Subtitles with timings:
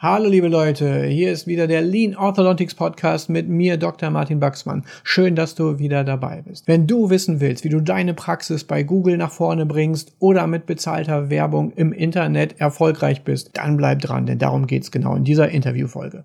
[0.00, 4.10] Hallo liebe Leute, hier ist wieder der Lean Orthodontics Podcast mit mir, Dr.
[4.10, 4.84] Martin Baxmann.
[5.02, 6.68] Schön, dass du wieder dabei bist.
[6.68, 10.66] Wenn du wissen willst, wie du deine Praxis bei Google nach vorne bringst oder mit
[10.66, 15.48] bezahlter Werbung im Internet erfolgreich bist, dann bleib dran, denn darum geht's genau in dieser
[15.48, 16.24] Interviewfolge.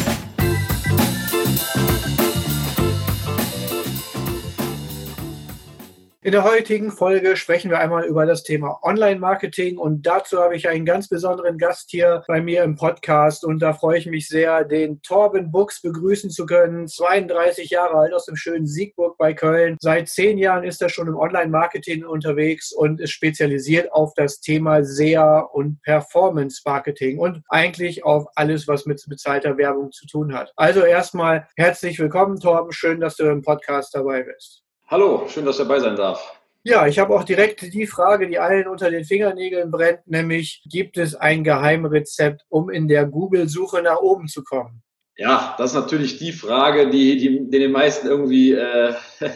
[6.23, 10.69] In der heutigen Folge sprechen wir einmal über das Thema Online-Marketing und dazu habe ich
[10.69, 14.63] einen ganz besonderen Gast hier bei mir im Podcast und da freue ich mich sehr,
[14.63, 16.87] den Torben Buchs begrüßen zu können.
[16.87, 19.77] 32 Jahre alt aus dem schönen Siegburg bei Köln.
[19.81, 24.83] Seit zehn Jahren ist er schon im Online-Marketing unterwegs und ist spezialisiert auf das Thema
[24.83, 30.53] SEA und Performance-Marketing und eigentlich auf alles, was mit bezahlter Werbung zu tun hat.
[30.55, 32.71] Also erstmal herzlich willkommen, Torben.
[32.71, 34.61] Schön, dass du im Podcast dabei bist.
[34.91, 36.35] Hallo, schön, dass ich dabei sein darf.
[36.65, 40.97] Ja, ich habe auch direkt die Frage, die allen unter den Fingernägeln brennt, nämlich gibt
[40.97, 44.83] es ein Geheimrezept, um in der Google-Suche nach oben zu kommen?
[45.15, 48.93] Ja, das ist natürlich die Frage, die, die, die den meisten irgendwie äh,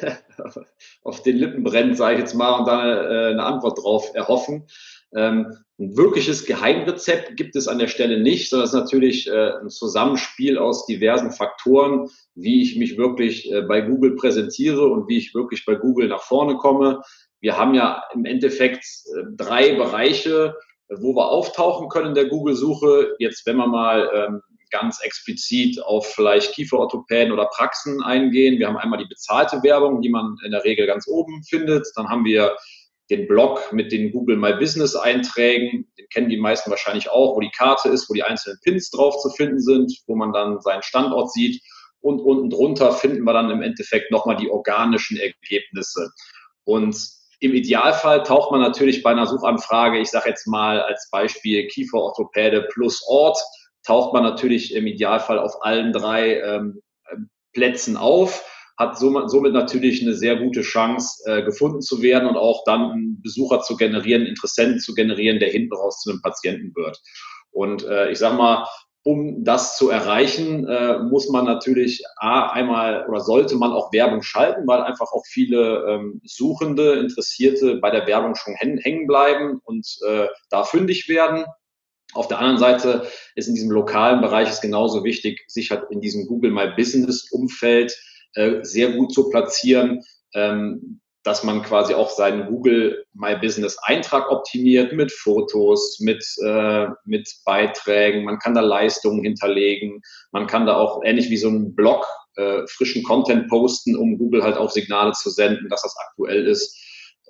[1.03, 4.67] auf den Lippen brennt, sage ich jetzt mal, und dann äh, eine Antwort drauf erhoffen.
[5.15, 9.51] Ähm, ein wirkliches Geheimrezept gibt es an der Stelle nicht, sondern es ist natürlich äh,
[9.61, 15.17] ein Zusammenspiel aus diversen Faktoren, wie ich mich wirklich äh, bei Google präsentiere und wie
[15.17, 17.01] ich wirklich bei Google nach vorne komme.
[17.41, 20.55] Wir haben ja im Endeffekt äh, drei Bereiche,
[20.89, 23.15] wo wir auftauchen können in der Google-Suche.
[23.19, 28.59] Jetzt, wenn wir mal ähm, ganz explizit auf vielleicht Kieferorthopäden oder Praxen eingehen.
[28.59, 31.87] Wir haben einmal die bezahlte Werbung, die man in der Regel ganz oben findet.
[31.95, 32.55] Dann haben wir
[33.09, 37.39] den Blog mit den Google My Business Einträgen, den kennen die meisten wahrscheinlich auch, wo
[37.39, 40.81] die Karte ist, wo die einzelnen Pins drauf zu finden sind, wo man dann seinen
[40.81, 41.61] Standort sieht.
[42.01, 46.11] Und unten drunter finden wir dann im Endeffekt nochmal die organischen Ergebnisse.
[46.63, 46.95] Und
[47.39, 52.67] im Idealfall taucht man natürlich bei einer Suchanfrage, ich sage jetzt mal als Beispiel Kieferorthopäde
[52.71, 53.37] plus Ort,
[53.85, 56.81] taucht man natürlich im Idealfall auf allen drei ähm,
[57.53, 58.43] Plätzen auf
[58.77, 63.21] hat somit natürlich eine sehr gute Chance, äh, gefunden zu werden und auch dann einen
[63.21, 67.01] Besucher zu generieren, Interessenten zu generieren, der hinten raus zu einem Patienten wird.
[67.51, 68.65] Und äh, ich sage mal,
[69.05, 74.23] um das zu erreichen, äh, muss man natürlich A, einmal oder sollte man auch Werbung
[74.23, 79.87] schalten, weil einfach auch viele ähm, Suchende, Interessierte bei der Werbung schon hängen bleiben und
[80.07, 81.45] äh, da fündig werden.
[82.13, 86.01] Auf der anderen Seite ist in diesem lokalen Bereich es genauso wichtig, sich halt in
[86.01, 87.95] diesem Google My Business Umfeld
[88.35, 90.03] äh, sehr gut zu platzieren,
[90.33, 96.85] ähm, dass man quasi auch seinen Google My Business Eintrag optimiert mit Fotos, mit, äh,
[97.05, 98.25] mit Beiträgen.
[98.25, 100.01] Man kann da Leistungen hinterlegen.
[100.31, 104.43] Man kann da auch ähnlich wie so ein Blog äh, frischen Content posten, um Google
[104.43, 106.77] halt auch Signale zu senden, dass das aktuell ist.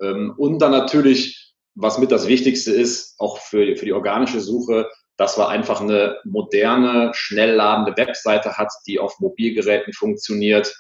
[0.01, 4.89] Ähm, und dann natürlich, was mit das Wichtigste ist, auch für, für die organische Suche,
[5.17, 10.75] dass man einfach eine moderne, schnell ladende Webseite hat, die auf Mobilgeräten funktioniert,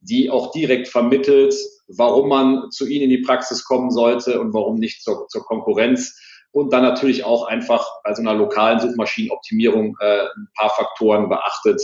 [0.00, 1.54] die auch direkt vermittelt,
[1.88, 6.18] warum man zu Ihnen in die Praxis kommen sollte und warum nicht zur, zur Konkurrenz.
[6.52, 11.80] Und dann natürlich auch einfach bei so einer lokalen Suchmaschinenoptimierung äh, ein paar Faktoren beachtet,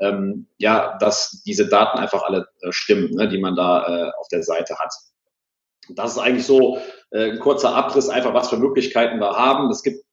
[0.00, 4.26] ähm, ja, dass diese Daten einfach alle äh, stimmen, ne, die man da äh, auf
[4.28, 4.92] der Seite hat.
[5.90, 6.78] Das ist eigentlich so
[7.12, 9.70] äh, ein kurzer Abriss, einfach was für Möglichkeiten wir haben.
[9.70, 10.04] Es gibt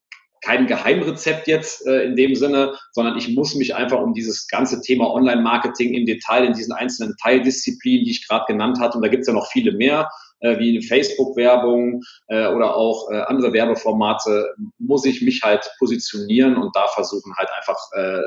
[0.45, 4.81] kein Geheimrezept jetzt äh, in dem Sinne, sondern ich muss mich einfach um dieses ganze
[4.81, 9.09] Thema Online-Marketing im Detail in diesen einzelnen Teildisziplinen, die ich gerade genannt hatte, und da
[9.09, 14.53] gibt es ja noch viele mehr, äh, wie Facebook-Werbung äh, oder auch äh, andere Werbeformate,
[14.77, 18.21] muss ich mich halt positionieren und da versuchen halt einfach äh,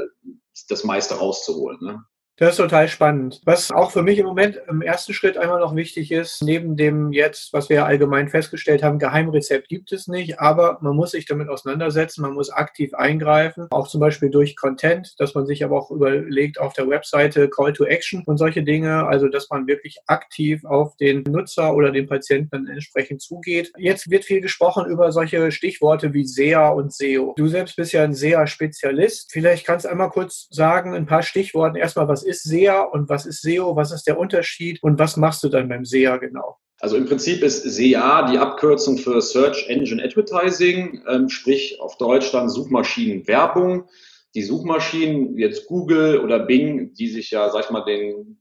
[0.68, 1.78] das meiste rauszuholen.
[1.80, 2.02] Ne?
[2.38, 3.40] Das ist total spannend.
[3.44, 7.10] Was auch für mich im Moment im ersten Schritt einmal noch wichtig ist, neben dem
[7.10, 11.48] jetzt, was wir allgemein festgestellt haben, Geheimrezept gibt es nicht, aber man muss sich damit
[11.48, 15.90] auseinandersetzen, man muss aktiv eingreifen, auch zum Beispiel durch Content, dass man sich aber auch
[15.90, 20.64] überlegt auf der Webseite Call to Action und solche Dinge, also dass man wirklich aktiv
[20.64, 23.72] auf den Nutzer oder den Patienten entsprechend zugeht.
[23.76, 27.34] Jetzt wird viel gesprochen über solche Stichworte wie SEA und SEO.
[27.36, 29.32] Du selbst bist ja ein SEA-Spezialist.
[29.32, 31.80] Vielleicht kannst du einmal kurz sagen, ein paar Stichworte.
[31.80, 33.74] Erstmal, was ist SEA und was ist SEO?
[33.76, 36.58] Was ist der Unterschied und was machst du dann beim SEA genau?
[36.80, 42.30] Also im Prinzip ist SEA die Abkürzung für Search Engine Advertising, ähm, sprich auf Deutsch
[42.30, 43.88] dann Suchmaschinenwerbung.
[44.34, 48.38] die Suchmaschinen, jetzt Google oder Bing, die sich ja, sag ich mal, den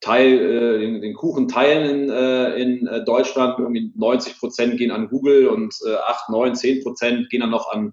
[0.00, 3.58] Teil, äh, den, den Kuchen teilen äh, in äh, Deutschland.
[3.58, 7.72] Irgendwie 90 Prozent gehen an Google und äh, 8, 9, 10 Prozent gehen dann noch
[7.72, 7.92] an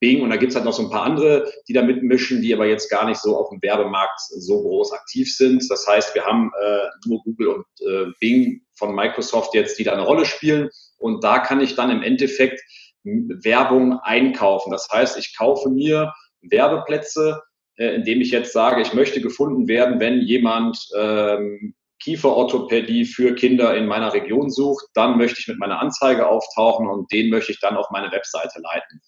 [0.00, 0.22] Bing.
[0.22, 2.90] Und da gibt's halt noch so ein paar andere, die da mitmischen, die aber jetzt
[2.90, 5.70] gar nicht so auf dem Werbemarkt so groß aktiv sind.
[5.70, 9.92] Das heißt, wir haben äh, nur Google und äh, Bing von Microsoft jetzt, die da
[9.92, 10.70] eine Rolle spielen.
[10.98, 12.60] Und da kann ich dann im Endeffekt
[13.04, 14.70] Werbung einkaufen.
[14.70, 16.12] Das heißt, ich kaufe mir
[16.42, 17.42] Werbeplätze,
[17.76, 23.76] äh, indem ich jetzt sage, ich möchte gefunden werden, wenn jemand ähm, Kieferorthopädie für Kinder
[23.76, 27.60] in meiner Region sucht, dann möchte ich mit meiner Anzeige auftauchen und den möchte ich
[27.60, 29.00] dann auf meine Webseite leiten.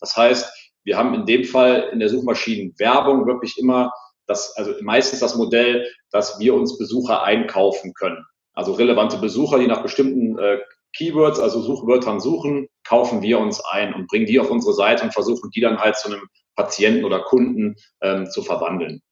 [0.00, 3.92] Das heißt, wir haben in dem Fall in der Suchmaschinenwerbung wirklich immer
[4.26, 8.24] das, also meistens das Modell, dass wir uns Besucher einkaufen können.
[8.52, 10.58] Also relevante Besucher, die nach bestimmten äh,
[10.96, 15.12] Keywords, also Suchwörtern suchen, kaufen wir uns ein und bringen die auf unsere Seite und
[15.12, 16.22] versuchen die dann halt zu einem
[16.54, 19.02] Patienten oder Kunden ähm, zu verwandeln.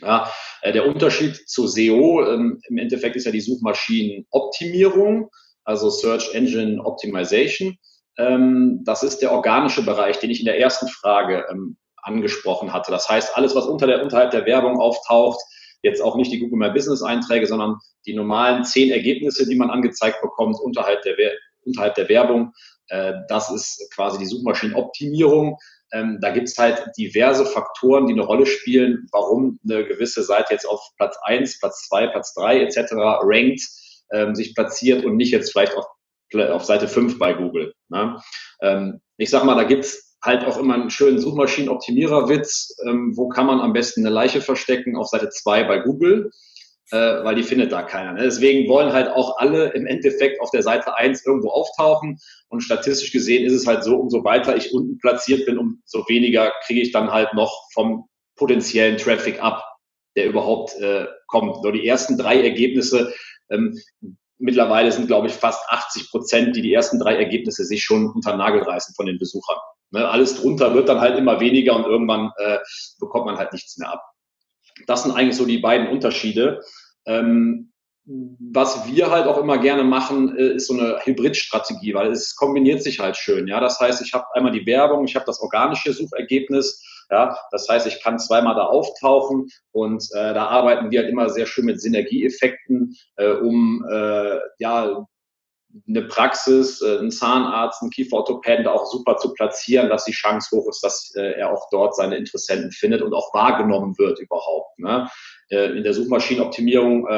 [0.00, 0.32] Ja,
[0.62, 5.30] äh, der Unterschied zu SEO ähm, im Endeffekt ist ja die Suchmaschinenoptimierung,
[5.64, 7.76] also Search Engine Optimization.
[8.18, 12.90] Ähm, das ist der organische Bereich, den ich in der ersten Frage ähm, angesprochen hatte.
[12.90, 15.40] Das heißt, alles, was unter der, unterhalb der Werbung auftaucht,
[15.82, 17.76] jetzt auch nicht die Google My Business Einträge, sondern
[18.06, 21.16] die normalen zehn Ergebnisse, die man angezeigt bekommt unterhalb der,
[21.64, 22.52] unterhalb der Werbung,
[22.88, 25.56] äh, das ist quasi die Suchmaschinenoptimierung.
[25.92, 30.68] Ähm, da gibt's halt diverse Faktoren, die eine Rolle spielen, warum eine gewisse Seite jetzt
[30.68, 32.92] auf Platz eins, Platz zwei, Platz drei etc.
[33.22, 33.60] rankt,
[34.32, 35.86] sich platziert und nicht jetzt vielleicht auf,
[36.34, 37.74] auf Seite fünf bei Google.
[37.90, 38.20] Ne?
[38.62, 42.76] Ähm, ich sag mal, da gibt's halt auch immer einen schönen Suchmaschinenoptimierer-Witz.
[42.86, 44.96] Ähm, wo kann man am besten eine Leiche verstecken?
[44.96, 46.30] Auf Seite zwei bei Google
[46.90, 48.12] äh, weil die findet da keiner.
[48.12, 48.22] Ne?
[48.24, 52.18] Deswegen wollen halt auch alle im Endeffekt auf der Seite eins irgendwo auftauchen.
[52.48, 56.52] Und statistisch gesehen ist es halt so, umso weiter ich unten platziert bin, umso weniger
[56.66, 59.62] kriege ich dann halt noch vom potenziellen Traffic ab,
[60.16, 61.62] der überhaupt äh, kommt.
[61.62, 63.12] Nur die ersten drei Ergebnisse,
[63.50, 63.78] ähm,
[64.40, 68.36] mittlerweile sind, glaube ich, fast 80 Prozent, die die ersten drei Ergebnisse sich schon unter
[68.36, 69.58] Nagel reißen von den Besuchern.
[69.90, 70.08] Ne?
[70.08, 72.58] Alles drunter wird dann halt immer weniger und irgendwann äh,
[72.98, 74.02] bekommt man halt nichts mehr ab.
[74.86, 76.62] Das sind eigentlich so die beiden Unterschiede.
[77.06, 77.72] Ähm,
[78.06, 82.82] was wir halt auch immer gerne machen, äh, ist so eine Hybridstrategie, weil es kombiniert
[82.82, 83.46] sich halt schön.
[83.46, 86.82] Ja, das heißt, ich habe einmal die Werbung, ich habe das organische Suchergebnis.
[87.10, 91.28] Ja, das heißt, ich kann zweimal da auftauchen und äh, da arbeiten wir halt immer
[91.28, 95.06] sehr schön mit Synergieeffekten, äh, um äh, ja
[95.88, 100.56] eine Praxis, äh, einen Zahnarzt, einen Kieferorthopäden da auch super zu platzieren, dass die Chance
[100.56, 104.78] hoch ist, dass äh, er auch dort seine Interessenten findet und auch wahrgenommen wird überhaupt.
[104.78, 105.08] Ne?
[105.48, 107.08] Äh, in der Suchmaschinenoptimierung,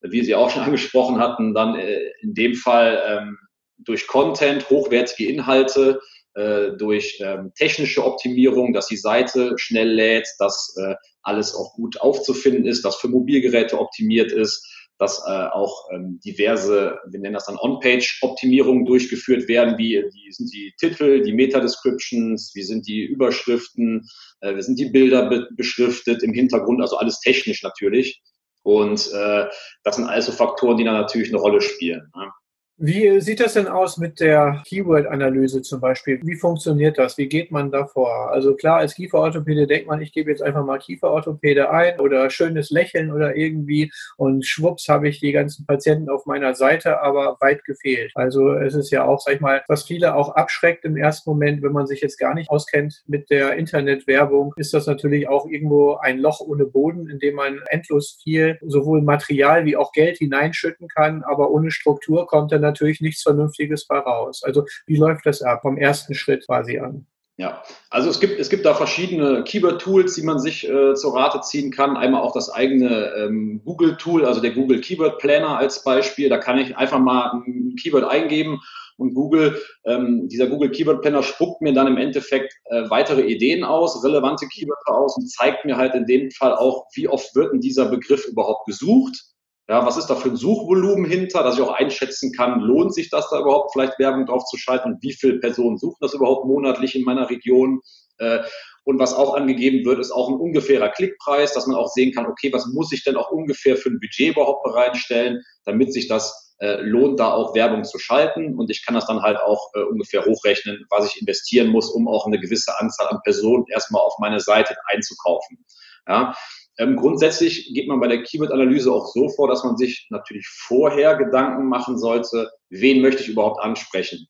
[0.00, 3.38] wie Sie auch schon angesprochen hatten, dann in dem Fall ähm,
[3.78, 6.00] durch Content, hochwertige Inhalte,
[6.34, 10.74] durch ähm, technische Optimierung, dass die Seite schnell lädt, dass
[11.22, 14.66] alles auch gut aufzufinden ist, dass für Mobilgeräte optimiert ist,
[14.98, 20.52] dass äh, auch ähm, diverse, wir nennen das dann On-Page-Optimierungen durchgeführt werden, wie, wie sind
[20.52, 24.06] die Titel, die Meta-Descriptions, wie sind die Überschriften,
[24.40, 28.22] äh, wie sind die Bilder be beschriftet im Hintergrund, also alles technisch natürlich.
[28.62, 29.46] Und äh,
[29.82, 32.10] das sind also Faktoren, die dann natürlich eine Rolle spielen.
[32.16, 32.30] Ne?
[32.76, 36.18] Wie sieht das denn aus mit der Keyword-Analyse zum Beispiel?
[36.24, 37.16] Wie funktioniert das?
[37.16, 38.32] Wie geht man da vor?
[38.32, 42.70] Also klar, als Kieferorthopäde denkt man, ich gebe jetzt einfach mal Kieferorthopäde ein oder schönes
[42.70, 47.64] Lächeln oder irgendwie und schwupps habe ich die ganzen Patienten auf meiner Seite, aber weit
[47.64, 48.10] gefehlt.
[48.16, 51.62] Also es ist ja auch, sag ich mal, was viele auch abschreckt im ersten Moment,
[51.62, 55.94] wenn man sich jetzt gar nicht auskennt mit der Internetwerbung, ist das natürlich auch irgendwo
[55.94, 60.88] ein Loch ohne Boden, in dem man endlos viel sowohl Material wie auch Geld hineinschütten
[60.88, 64.42] kann, aber ohne Struktur kommt dann natürlich nichts Vernünftiges bei raus.
[64.44, 67.06] Also wie läuft das ab vom ersten Schritt quasi an?
[67.36, 71.40] Ja, also es gibt, es gibt da verschiedene Keyword-Tools, die man sich äh, zur Rate
[71.40, 71.96] ziehen kann.
[71.96, 76.28] Einmal auch das eigene ähm, Google-Tool, also der Google Keyword Planner als Beispiel.
[76.28, 78.60] Da kann ich einfach mal ein Keyword eingeben
[78.98, 83.64] und Google, ähm, dieser Google Keyword Planner spuckt mir dann im Endeffekt äh, weitere Ideen
[83.64, 87.52] aus, relevante Keywords aus und zeigt mir halt in dem Fall auch, wie oft wird
[87.52, 89.33] denn dieser Begriff überhaupt gesucht
[89.68, 93.08] ja, was ist da für ein Suchvolumen hinter, dass ich auch einschätzen kann, lohnt sich
[93.08, 96.46] das da überhaupt vielleicht Werbung drauf zu schalten und wie viele Personen suchen das überhaupt
[96.46, 97.80] monatlich in meiner Region?
[98.18, 98.40] Äh,
[98.84, 102.26] und was auch angegeben wird, ist auch ein ungefährer Klickpreis, dass man auch sehen kann,
[102.26, 106.54] okay, was muss ich denn auch ungefähr für ein Budget überhaupt bereitstellen, damit sich das
[106.58, 108.58] äh, lohnt, da auch Werbung zu schalten.
[108.58, 112.06] Und ich kann das dann halt auch äh, ungefähr hochrechnen, was ich investieren muss, um
[112.08, 115.64] auch eine gewisse Anzahl an Personen erstmal auf meine Seite einzukaufen.
[116.06, 116.34] Ja,
[116.78, 121.16] ähm, grundsätzlich geht man bei der Keyword-Analyse auch so vor, dass man sich natürlich vorher
[121.16, 124.26] Gedanken machen sollte, wen möchte ich überhaupt ansprechen.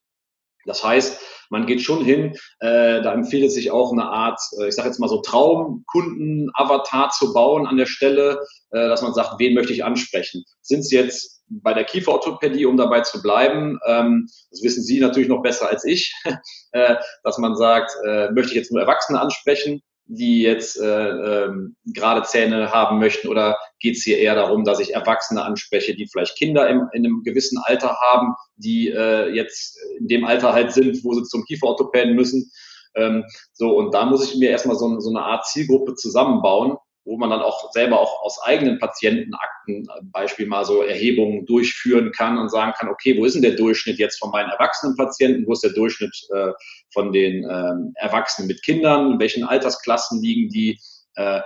[0.66, 1.20] Das heißt,
[1.50, 4.88] man geht schon hin, äh, da empfiehlt es sich auch eine Art, äh, ich sage
[4.88, 9.72] jetzt mal so Traumkunden-Avatar zu bauen an der Stelle, äh, dass man sagt, wen möchte
[9.72, 10.44] ich ansprechen?
[10.62, 15.28] Sind es jetzt bei der Kieferorthopädie, um dabei zu bleiben, ähm, das wissen Sie natürlich
[15.28, 16.14] noch besser als ich,
[16.72, 21.76] äh, dass man sagt, äh, möchte ich jetzt nur Erwachsene ansprechen, die jetzt äh, ähm,
[21.87, 26.06] gerade Zähne haben möchten oder geht es hier eher darum, dass ich Erwachsene anspreche, die
[26.06, 30.73] vielleicht Kinder im, in einem gewissen Alter haben, die äh, jetzt in dem Alter halt
[30.73, 32.50] sind, wo sie zum Kieferorthopäden müssen.
[32.96, 37.16] Ähm, so, und da muss ich mir erstmal so, so eine Art Zielgruppe zusammenbauen, wo
[37.16, 42.38] man dann auch selber auch aus eigenen Patientenakten äh, Beispiel mal so Erhebungen durchführen kann
[42.38, 45.52] und sagen kann, okay, wo ist denn der Durchschnitt jetzt von meinen erwachsenen Patienten, wo
[45.52, 46.52] ist der Durchschnitt äh,
[46.92, 50.78] von den ähm, Erwachsenen mit Kindern, in welchen Altersklassen liegen die,
[51.16, 51.40] äh,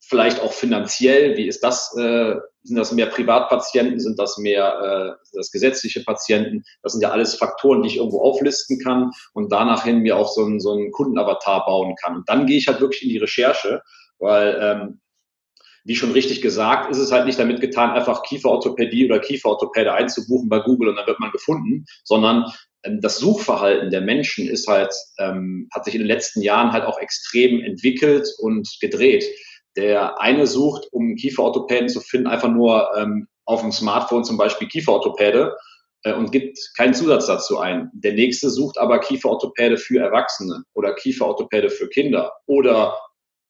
[0.00, 1.94] vielleicht auch finanziell, wie ist das,
[2.64, 7.36] sind das mehr Privatpatienten, sind das mehr äh, das gesetzliche Patienten, das sind ja alles
[7.36, 10.90] Faktoren, die ich irgendwo auflisten kann und danach hin mir auch so einen, so einen
[10.90, 12.16] Kundenavatar bauen kann.
[12.16, 13.82] Und dann gehe ich halt wirklich in die Recherche
[14.18, 15.00] weil, ähm,
[15.84, 20.48] wie schon richtig gesagt, ist es halt nicht damit getan, einfach Kieferorthopädie oder Kieferorthopäde einzubuchen
[20.48, 22.46] bei Google und dann wird man gefunden, sondern
[22.84, 26.84] ähm, das Suchverhalten der Menschen ist halt, ähm, hat sich in den letzten Jahren halt
[26.84, 29.24] auch extrem entwickelt und gedreht.
[29.76, 34.68] Der eine sucht, um Kieferorthopäden zu finden, einfach nur ähm, auf dem Smartphone zum Beispiel
[34.68, 35.56] Kieferorthopäde
[36.04, 37.90] äh, und gibt keinen Zusatz dazu ein.
[37.92, 42.96] Der nächste sucht aber Kieferorthopäde für Erwachsene oder Kieferorthopäde für Kinder oder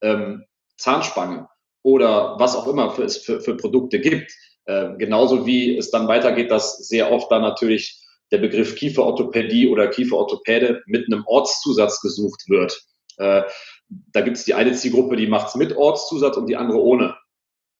[0.02, 0.44] ähm,
[0.76, 1.48] Zahnspange
[1.82, 4.32] oder was auch immer für, es für, für Produkte gibt.
[4.66, 8.00] Äh, genauso wie es dann weitergeht, dass sehr oft dann natürlich
[8.32, 12.82] der Begriff Kieferorthopädie oder Kieferorthopäde mit einem Ortszusatz gesucht wird.
[13.18, 13.42] Äh,
[13.88, 17.16] da gibt es die eine Zielgruppe, die macht es mit Ortszusatz und die andere ohne.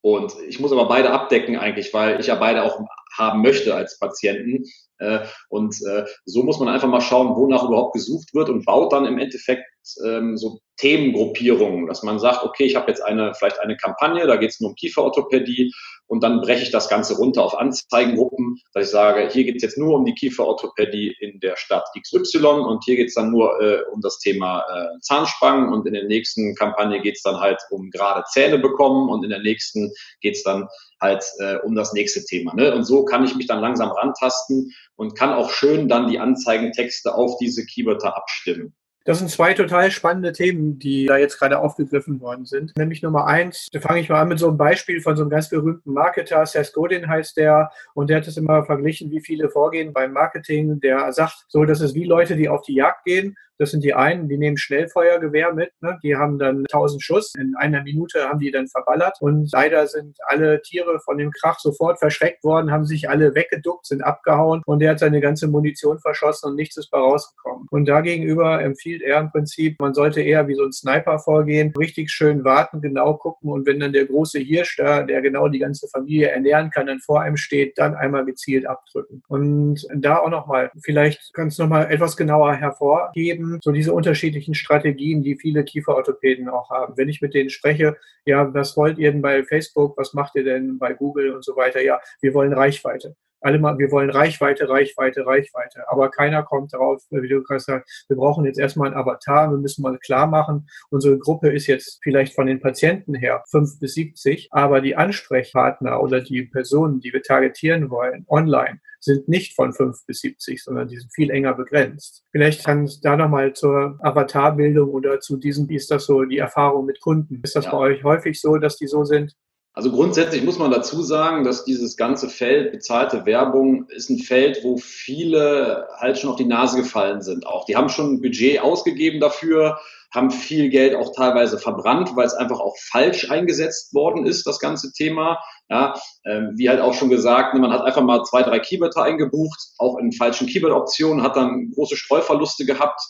[0.03, 2.79] Und ich muss aber beide abdecken eigentlich, weil ich ja beide auch
[3.17, 4.65] haben möchte als Patienten.
[4.99, 8.93] Äh, und äh, so muss man einfach mal schauen, wonach überhaupt gesucht wird und baut
[8.93, 9.65] dann im Endeffekt
[10.05, 14.37] ähm, so Themengruppierungen, dass man sagt, okay, ich habe jetzt eine, vielleicht eine Kampagne, da
[14.37, 15.73] geht es nur um Kieferorthopädie
[16.07, 19.63] und dann breche ich das Ganze runter auf Anzeigengruppen, dass ich sage, hier geht es
[19.63, 23.61] jetzt nur um die Kieferorthopädie in der Stadt XY und hier geht es dann nur
[23.61, 27.61] äh, um das Thema äh, Zahnspangen und in der nächsten Kampagne geht es dann halt
[27.71, 30.69] um gerade Zähne bekommen und in der nächsten geht es dann
[31.01, 32.55] halt äh, um das nächste Thema.
[32.55, 32.75] Ne?
[32.75, 37.15] Und so kann ich mich dann langsam rantasten und kann auch schön dann die Anzeigentexte
[37.15, 38.75] auf diese Keywörter abstimmen.
[39.07, 42.75] Das sind zwei total spannende Themen, die da jetzt gerade aufgegriffen worden sind.
[42.79, 45.31] Nämlich Nummer eins, da fange ich mal an mit so einem Beispiel von so einem
[45.31, 49.51] ganz berühmten Marketer, Seth Godin heißt der, und der hat es immer verglichen, wie viele
[49.51, 50.81] vorgehen beim Marketing.
[50.81, 53.95] Der sagt so, das ist wie Leute, die auf die Jagd gehen das sind die
[53.95, 55.99] einen, die nehmen Schnellfeuergewehr mit, ne?
[56.03, 60.17] die haben dann 1000 Schuss, in einer Minute haben die dann verballert und leider sind
[60.27, 64.81] alle Tiere von dem Krach sofort verschreckt worden, haben sich alle weggeduckt, sind abgehauen und
[64.81, 67.69] der hat seine ganze Munition verschossen und nichts ist bei rausgekommen.
[67.71, 72.11] Und dagegenüber empfiehlt er im Prinzip, man sollte eher wie so ein Sniper vorgehen, richtig
[72.11, 75.89] schön warten, genau gucken und wenn dann der große Hirsch da, der genau die ganze
[75.89, 79.23] Familie ernähren kann, dann vor einem steht, dann einmal gezielt abdrücken.
[79.29, 84.55] Und da auch nochmal, vielleicht kannst du nochmal etwas genauer hervorheben, eben so diese unterschiedlichen
[84.55, 86.95] Strategien, die viele Kieferorthopäden auch haben.
[86.97, 90.45] Wenn ich mit denen spreche, ja, was wollt ihr denn bei Facebook, was macht ihr
[90.45, 91.83] denn bei Google und so weiter?
[91.83, 95.85] Ja, wir wollen Reichweite alle mal, wir wollen Reichweite, Reichweite, Reichweite.
[95.89, 99.59] Aber keiner kommt darauf, wie du gerade sagst, wir brauchen jetzt erstmal ein Avatar, wir
[99.59, 103.95] müssen mal klar machen, unsere Gruppe ist jetzt vielleicht von den Patienten her fünf bis
[103.95, 109.75] siebzig, aber die Ansprechpartner oder die Personen, die wir targetieren wollen, online, sind nicht von
[109.75, 112.25] fünf bis siebzig, sondern die sind viel enger begrenzt.
[112.33, 116.39] Vielleicht kann es da nochmal zur Avatarbildung oder zu diesem, wie ist das so, die
[116.39, 117.41] Erfahrung mit Kunden?
[117.43, 117.73] Ist das ja.
[117.73, 119.35] bei euch häufig so, dass die so sind?
[119.77, 124.63] Also grundsätzlich muss man dazu sagen, dass dieses ganze Feld bezahlte Werbung ist ein Feld,
[124.63, 127.65] wo viele halt schon auf die Nase gefallen sind auch.
[127.65, 129.81] Die haben schon ein Budget ausgegeben dafür,
[130.13, 134.61] haben viel Geld auch teilweise verbrannt, weil es einfach auch falsch eingesetzt worden ist, das
[134.61, 135.41] ganze Thema.
[135.69, 139.03] Ja, ähm, wie halt auch schon gesagt, ne, man hat einfach mal zwei, drei Keywörter
[139.03, 143.01] eingebucht, auch in falschen Keyword-Optionen, hat dann große Streuverluste gehabt.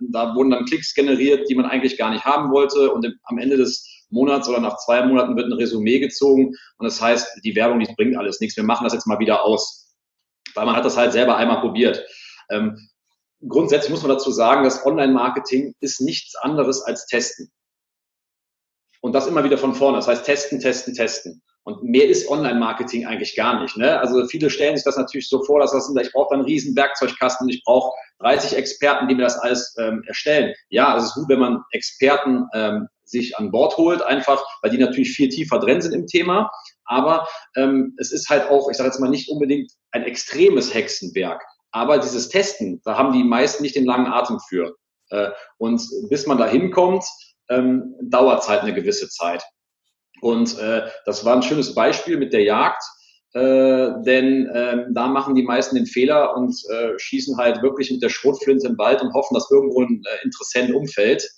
[0.00, 2.92] Da wurden dann Klicks generiert, die man eigentlich gar nicht haben wollte.
[2.92, 6.48] Und am Ende des Monats oder nach zwei Monaten wird ein Resümee gezogen
[6.78, 8.56] und das heißt, die Werbung, die bringt alles nichts.
[8.56, 9.94] Wir machen das jetzt mal wieder aus.
[10.54, 12.04] Weil man hat das halt selber einmal probiert.
[12.50, 12.88] Ähm,
[13.46, 17.50] grundsätzlich muss man dazu sagen, dass Online-Marketing ist nichts anderes als Testen.
[19.00, 19.98] Und das immer wieder von vorne.
[19.98, 21.42] Das heißt testen, testen, testen.
[21.64, 23.76] Und mehr ist Online-Marketing eigentlich gar nicht.
[23.76, 24.00] Ne?
[24.00, 26.74] Also viele stellen sich das natürlich so vor, dass das sind, ich brauche einen riesen
[26.74, 30.54] Werkzeugkasten, ich brauche 30 Experten, die mir das alles ähm, erstellen.
[30.70, 34.78] Ja, es ist gut, wenn man Experten ähm, sich an Bord holt, einfach, weil die
[34.78, 36.50] natürlich viel tiefer drin sind im Thema.
[36.84, 37.26] Aber
[37.56, 41.42] ähm, es ist halt auch, ich sage jetzt mal, nicht unbedingt ein extremes Hexenwerk.
[41.72, 44.74] Aber dieses Testen, da haben die meisten nicht den langen Atem für.
[45.10, 47.04] Äh, und bis man da hinkommt,
[47.48, 49.44] ähm, dauert es halt eine gewisse Zeit.
[50.20, 52.82] Und äh, das war ein schönes Beispiel mit der Jagd.
[53.32, 58.02] Äh, denn äh, da machen die meisten den Fehler und äh, schießen halt wirklich mit
[58.02, 61.28] der Schrotflinte im Wald und hoffen, dass irgendwo ein äh, Interessent umfällt.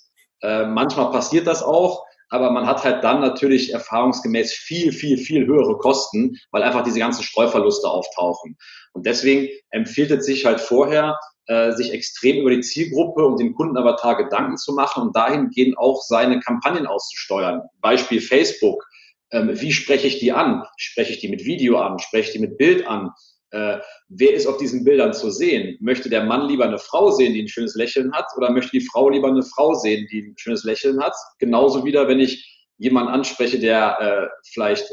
[0.41, 5.45] Äh, manchmal passiert das auch, aber man hat halt dann natürlich erfahrungsgemäß viel, viel, viel
[5.45, 8.57] höhere Kosten, weil einfach diese ganzen Streuverluste auftauchen.
[8.93, 11.15] Und deswegen empfiehlt es sich halt vorher,
[11.47, 16.01] äh, sich extrem über die Zielgruppe und den Kundenavatar Gedanken zu machen und dahingehend auch
[16.01, 17.61] seine Kampagnen auszusteuern.
[17.81, 18.85] Beispiel Facebook.
[19.31, 20.63] Ähm, wie spreche ich die an?
[20.77, 21.99] Spreche ich die mit Video an?
[21.99, 23.11] Spreche ich die mit Bild an?
[23.51, 25.77] Äh, wer ist auf diesen Bildern zu sehen?
[25.81, 28.85] Möchte der Mann lieber eine Frau sehen, die ein schönes Lächeln hat, oder möchte die
[28.85, 31.13] Frau lieber eine Frau sehen, die ein schönes Lächeln hat?
[31.39, 34.85] Genauso wieder, wenn ich jemanden anspreche, der äh, vielleicht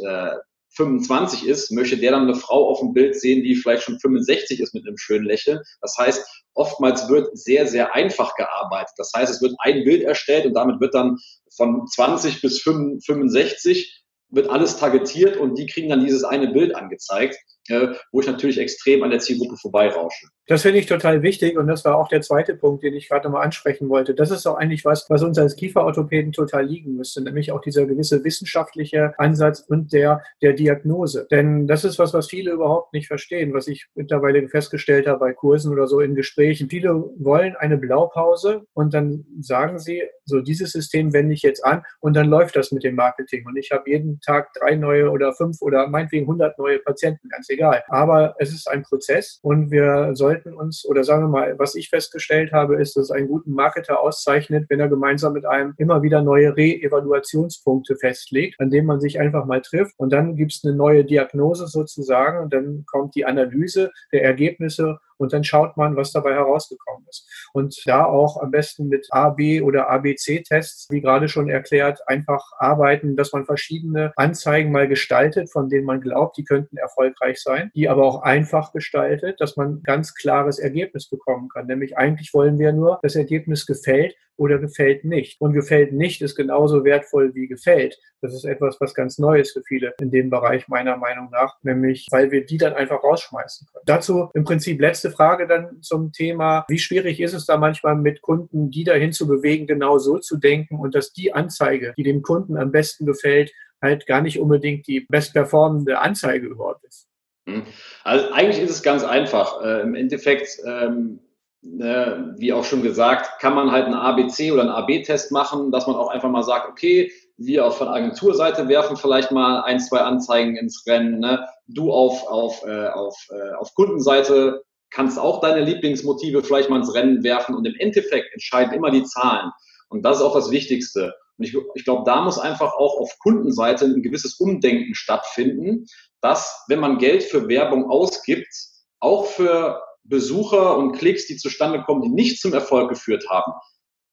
[0.81, 4.61] 25 ist, möchte der dann eine Frau auf dem Bild sehen, die vielleicht schon 65
[4.61, 5.61] ist mit einem schönen Lächeln.
[5.81, 8.95] Das heißt, oftmals wird sehr, sehr einfach gearbeitet.
[8.97, 11.17] Das heißt, es wird ein Bild erstellt und damit wird dann
[11.55, 17.37] von 20 bis 65 wird alles targetiert und die kriegen dann dieses eine Bild angezeigt
[17.71, 20.27] äh, wo ich natürlich extrem an der Zielgruppe vorbeirausche.
[20.51, 23.29] Das finde ich total wichtig und das war auch der zweite Punkt, den ich gerade
[23.29, 24.17] nochmal ansprechen wollte.
[24.17, 27.87] Das ist auch eigentlich was, was uns als Kieferorthopäden total liegen müsste, nämlich auch dieser
[27.87, 31.29] gewisse wissenschaftliche Ansatz und der, der Diagnose.
[31.31, 35.35] Denn das ist was, was viele überhaupt nicht verstehen, was ich mittlerweile festgestellt habe bei
[35.35, 36.69] Kursen oder so in Gesprächen.
[36.69, 41.85] Viele wollen eine Blaupause und dann sagen sie, so dieses System wende ich jetzt an
[42.01, 43.47] und dann läuft das mit dem Marketing.
[43.47, 47.49] Und ich habe jeden Tag drei neue oder fünf oder meinetwegen 100 neue Patienten, ganz
[47.51, 47.85] egal.
[47.89, 51.89] Aber es ist ein Prozess und wir sollten uns, oder sagen wir mal, was ich
[51.89, 56.23] festgestellt habe, ist, dass einen guten Marketer auszeichnet, wenn er gemeinsam mit einem immer wieder
[56.23, 59.95] neue Re-Evaluationspunkte festlegt, an denen man sich einfach mal trifft.
[59.99, 64.99] Und dann gibt es eine neue Diagnose sozusagen und dann kommt die Analyse der Ergebnisse
[65.21, 67.29] und dann schaut man, was dabei herausgekommen ist.
[67.53, 72.45] Und da auch am besten mit A, B oder ABC-Tests, wie gerade schon erklärt, einfach
[72.59, 77.71] arbeiten, dass man verschiedene Anzeigen mal gestaltet, von denen man glaubt, die könnten erfolgreich sein,
[77.75, 81.67] die aber auch einfach gestaltet, dass man ganz klares Ergebnis bekommen kann.
[81.67, 85.39] Nämlich eigentlich wollen wir nur, das Ergebnis gefällt oder gefällt nicht.
[85.41, 87.99] Und gefällt nicht ist genauso wertvoll wie gefällt.
[88.23, 92.07] Das ist etwas, was ganz Neues für viele in dem Bereich meiner Meinung nach, nämlich
[92.11, 93.85] weil wir die dann einfach rausschmeißen können.
[93.85, 98.23] Dazu im Prinzip letzte Frage dann zum Thema, wie schwierig ist es da manchmal mit
[98.23, 102.23] Kunden, die dahin zu bewegen, genau so zu denken und dass die Anzeige, die dem
[102.23, 107.09] Kunden am besten gefällt, halt gar nicht unbedingt die bestperformende Anzeige überhaupt ist.
[107.47, 107.65] Hm.
[108.05, 109.63] Also eigentlich ist es ganz einfach.
[109.63, 111.21] Äh, Im Endeffekt ähm
[111.63, 115.97] wie auch schon gesagt, kann man halt einen ABC oder einen AB-Test machen, dass man
[115.97, 120.57] auch einfach mal sagt, okay, wir auf von Agenturseite werfen vielleicht mal ein, zwei Anzeigen
[120.57, 121.21] ins Rennen.
[121.21, 121.47] Ne?
[121.69, 126.95] Du auf, auf, äh, auf, äh, auf Kundenseite kannst auch deine Lieblingsmotive vielleicht mal ins
[126.95, 129.51] Rennen werfen und im Endeffekt entscheiden immer die Zahlen.
[129.89, 131.15] Und das ist auch das Wichtigste.
[131.39, 135.87] Und ich, ich glaube, da muss einfach auch auf Kundenseite ein gewisses Umdenken stattfinden,
[136.21, 138.53] dass wenn man Geld für Werbung ausgibt,
[138.99, 143.53] auch für Besucher und Klicks, die zustande kommen, die nicht zum Erfolg geführt haben,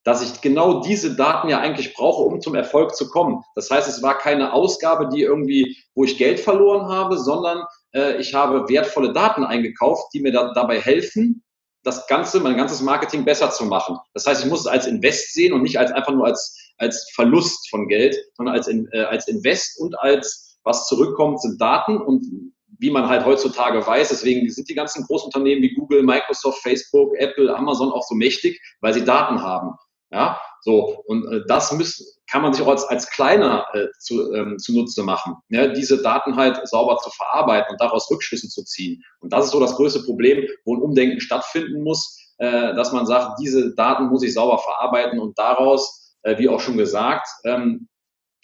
[0.05, 3.43] dass ich genau diese Daten ja eigentlich brauche, um zum Erfolg zu kommen.
[3.55, 8.15] Das heißt, es war keine Ausgabe, die irgendwie, wo ich Geld verloren habe, sondern äh,
[8.17, 11.43] ich habe wertvolle Daten eingekauft, die mir da, dabei helfen,
[11.83, 13.97] das Ganze, mein ganzes Marketing besser zu machen.
[14.13, 17.11] Das heißt, ich muss es als Invest sehen und nicht als einfach nur als, als
[17.13, 22.53] Verlust von Geld, sondern als, äh, als Invest und als was zurückkommt, sind Daten und
[22.79, 24.09] wie man halt heutzutage weiß.
[24.09, 28.93] Deswegen sind die ganzen Großunternehmen wie Google, Microsoft, Facebook, Apple, Amazon auch so mächtig, weil
[28.93, 29.71] sie Daten haben.
[30.09, 31.03] Ja, so.
[31.05, 35.03] Und äh, das müssen, kann man sich auch als, als kleiner äh, zu, ähm, zunutze
[35.03, 39.03] machen, ja, diese Daten halt sauber zu verarbeiten und daraus Rückschlüsse zu ziehen.
[39.19, 43.05] Und das ist so das größte Problem, wo ein Umdenken stattfinden muss, äh, dass man
[43.05, 47.87] sagt, diese Daten muss ich sauber verarbeiten und daraus, äh, wie auch schon gesagt, ähm,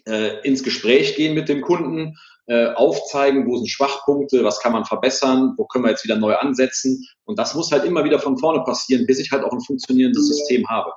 [0.06, 2.16] äh, ins Gespräch gehen mit dem Kunden
[2.48, 6.36] äh, aufzeigen, wo sind Schwachpunkte, was kann man verbessern, wo können wir jetzt wieder neu
[6.36, 7.06] ansetzen.
[7.26, 10.28] Und das muss halt immer wieder von vorne passieren, bis ich halt auch ein funktionierendes
[10.28, 10.92] System habe.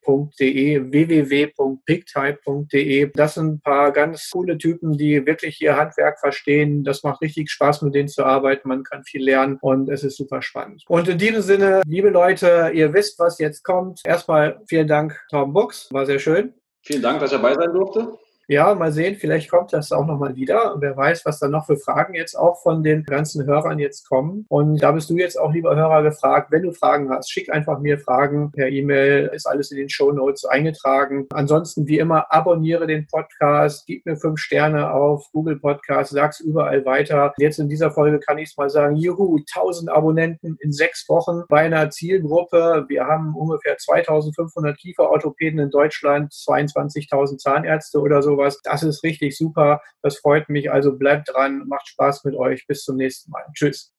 [0.92, 3.10] www.picktype.de.
[3.14, 6.84] Das sind ein paar ganz coole Typen, die wirklich ihr Handwerk verstehen.
[6.84, 8.68] Das macht richtig Spaß, mit denen zu arbeiten.
[8.68, 10.84] Man kann viel lernen und es ist super spannend.
[10.88, 14.00] Und in diesem Sinne, liebe Leute, ihr wisst, was jetzt kommt.
[14.04, 15.88] Erstmal vielen Dank, Tom Bux.
[15.92, 16.54] War sehr schön.
[16.82, 18.18] Vielen Dank, dass ich dabei sein durfte.
[18.48, 20.76] Ja, mal sehen, vielleicht kommt das auch nochmal wieder.
[20.78, 24.46] Wer weiß, was da noch für Fragen jetzt auch von den ganzen Hörern jetzt kommen.
[24.48, 26.52] Und da bist du jetzt auch, lieber Hörer, gefragt.
[26.52, 29.32] Wenn du Fragen hast, schick einfach mir Fragen per E-Mail.
[29.34, 31.26] Ist alles in den Show Notes eingetragen.
[31.30, 36.84] Ansonsten, wie immer, abonniere den Podcast, gib mir fünf Sterne auf Google Podcast, sag's überall
[36.84, 37.34] weiter.
[37.38, 41.42] Jetzt in dieser Folge kann ich es mal sagen, juhu, 1000 Abonnenten in sechs Wochen
[41.48, 42.84] bei einer Zielgruppe.
[42.86, 48.60] Wir haben ungefähr 2500 Kieferorthopäden in Deutschland, 22.000 Zahnärzte oder so sowas.
[48.62, 49.80] Das ist richtig super.
[50.02, 50.70] Das freut mich.
[50.70, 52.66] Also bleibt dran, macht Spaß mit euch.
[52.66, 53.44] Bis zum nächsten Mal.
[53.54, 53.92] Tschüss.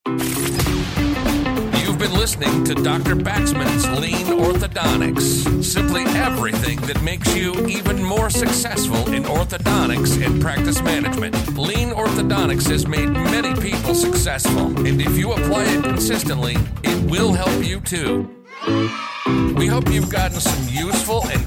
[1.86, 3.15] You've been listening to Dr.
[3.15, 5.63] Baxman's Lean Orthodontics.
[5.63, 11.36] Simply everything that makes you even more successful in orthodontics and practice management.
[11.58, 17.34] Lean Orthodontics has made many people successful, and if you apply it consistently, it will
[17.34, 18.30] help you too.
[19.56, 21.46] We hope you've gotten some useful and